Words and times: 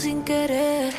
sin 0.00 0.22
querer. 0.22 0.94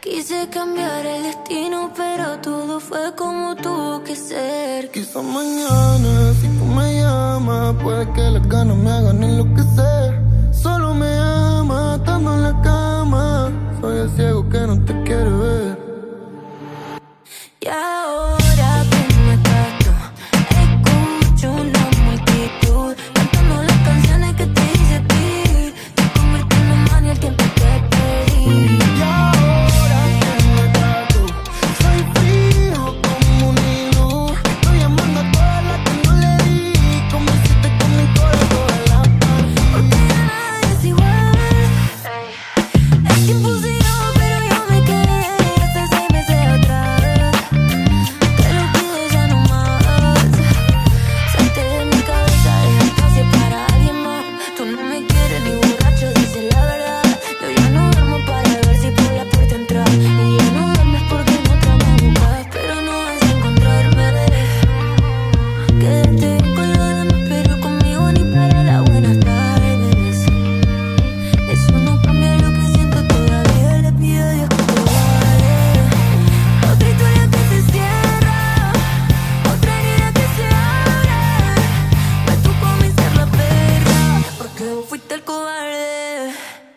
Quise 0.00 0.48
cambiar 0.48 1.04
el 1.04 1.22
destino, 1.24 1.92
pero 1.94 2.38
todo 2.40 2.80
fue 2.80 3.14
como 3.14 3.54
tuvo 3.56 4.02
que 4.04 4.16
ser. 4.16 4.90
Quizá 4.90 5.20
mañana, 5.20 6.32
si 6.40 6.48
tú 6.56 6.64
me 6.64 6.94
llamas, 7.00 7.74
puede 7.82 8.10
que 8.14 8.22
las 8.30 8.48
ganas 8.48 8.76
me 8.78 8.90
hagan 8.90 9.22
enloquecer. 9.22 10.08
Solo 10.50 10.94
me 10.94 11.12
ama, 11.18 11.96
estando 11.96 12.34
en 12.36 12.42
la 12.42 12.62
cama. 12.62 13.52
Soy 13.80 13.98
el 13.98 14.10
ciego 14.16 14.48
que 14.48 14.60
no 14.60 14.82
te 14.86 14.94
quiere 15.02 15.30
ver. 15.30 15.85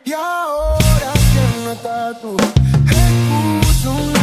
Y 0.10 0.12
ahora 0.12 1.14
que 1.14 1.64
no 1.64 1.72
estás 1.72 2.20
tú, 2.20 2.36
excuso 2.90 3.92
una 3.92 4.19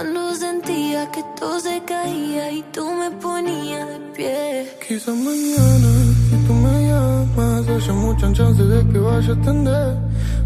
Cuando 0.00 0.34
sentía 0.34 1.10
que 1.10 1.22
todo 1.38 1.60
se 1.60 1.78
caía 1.84 2.50
y 2.50 2.62
tú 2.72 2.90
me 2.90 3.10
ponías 3.10 3.86
de 3.86 3.98
pie. 4.16 4.72
Quizás 4.88 5.14
mañana, 5.14 5.90
si 6.30 6.36
tú 6.46 6.54
me 6.54 6.88
llamas, 6.88 7.68
haya 7.68 7.92
muchas 7.92 8.32
chances 8.32 8.66
de 8.66 8.88
que 8.90 8.98
vaya 8.98 9.28
a 9.28 9.36
atender. 9.36 9.96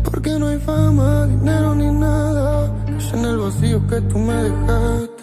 Porque 0.03 0.31
no 0.41 0.49
hay 0.49 0.59
fama, 0.59 1.27
dinero 1.29 1.73
ni 1.77 1.89
nada. 1.89 2.69
Es 2.99 3.13
en 3.13 3.25
el 3.27 3.39
vacío 3.39 3.87
que 3.87 4.01
tú 4.01 4.19
me 4.19 4.35
dejaste. 4.35 5.14